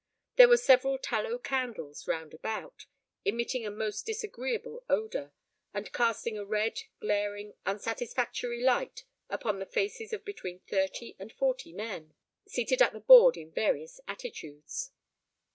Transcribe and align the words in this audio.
There 0.35 0.47
were 0.47 0.57
several 0.57 0.97
tallow 0.97 1.37
candles 1.37 2.07
round 2.07 2.33
about, 2.33 2.87
emitting 3.23 3.67
a 3.67 3.69
most 3.69 4.03
disagreeable 4.03 4.83
odour, 4.89 5.31
and 5.75 5.93
casting 5.93 6.39
a 6.39 6.43
red, 6.43 6.79
glaring, 6.99 7.53
unsatisfactory 7.67 8.63
light 8.63 9.03
upon 9.29 9.59
the 9.59 9.67
faces 9.67 10.11
of 10.11 10.25
between 10.25 10.61
thirty 10.61 11.15
and 11.19 11.31
forty 11.31 11.71
men, 11.71 12.15
seated 12.47 12.81
at 12.81 12.93
the 12.93 12.99
board 12.99 13.37
in 13.37 13.51
various 13.51 13.99
attitudes. 14.07 14.89